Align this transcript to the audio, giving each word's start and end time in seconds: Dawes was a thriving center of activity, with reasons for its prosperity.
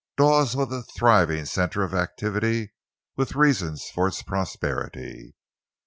Dawes 0.17 0.55
was 0.55 0.71
a 0.71 0.81
thriving 0.81 1.45
center 1.45 1.83
of 1.83 1.93
activity, 1.93 2.73
with 3.17 3.35
reasons 3.35 3.85
for 3.93 4.07
its 4.07 4.23
prosperity. 4.23 5.35